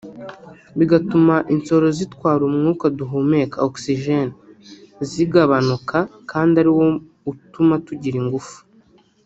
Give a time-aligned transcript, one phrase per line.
[0.77, 4.31] bigatuma insoro zitwara umwuka duhumeka (oxygene)
[5.09, 5.97] zigabanuka
[6.31, 6.85] kandi ari wo
[7.31, 8.57] utuma tugira ingufu